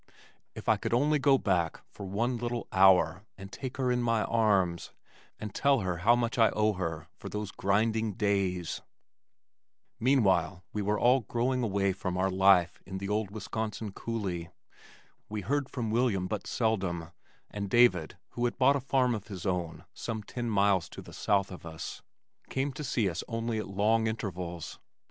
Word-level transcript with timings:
If 0.55 0.67
I 0.67 0.77
could 0.77 0.95
only 0.95 1.19
go 1.19 1.37
back 1.37 1.83
for 1.91 2.07
one 2.07 2.35
little 2.37 2.67
hour 2.71 3.23
and 3.37 3.51
take 3.51 3.77
her 3.77 3.91
in 3.91 4.01
my 4.01 4.23
arms, 4.23 4.93
and 5.39 5.53
tell 5.53 5.81
her 5.81 5.97
how 5.97 6.15
much 6.15 6.39
I 6.39 6.49
owe 6.49 6.73
her 6.73 7.07
for 7.17 7.29
those 7.29 7.51
grinding 7.51 8.13
days! 8.13 8.81
Meanwhile 9.99 10.63
we 10.73 10.81
were 10.81 10.99
all 10.99 11.19
growing 11.19 11.61
away 11.61 11.93
from 11.93 12.17
our 12.17 12.31
life 12.31 12.81
in 12.83 12.97
the 12.97 13.09
old 13.09 13.29
Wisconsin 13.29 13.91
Coulee. 13.91 14.49
We 15.29 15.41
heard 15.41 15.69
from 15.69 15.91
William 15.91 16.25
but 16.25 16.47
seldom, 16.47 17.11
and 17.51 17.69
David, 17.69 18.17
who 18.29 18.45
had 18.45 18.57
bought 18.57 18.75
a 18.75 18.79
farm 18.81 19.13
of 19.13 19.27
his 19.27 19.45
own 19.45 19.85
some 19.93 20.23
ten 20.23 20.49
miles 20.49 20.89
to 20.89 21.03
the 21.03 21.13
south 21.13 21.51
of 21.51 21.63
us, 21.63 22.01
came 22.49 22.69
over 22.69 22.75
to 22.77 22.83
see 22.83 23.07
us 23.07 23.23
only 23.27 23.59
at 23.59 23.67
long 23.67 24.07
intervals. 24.07 24.79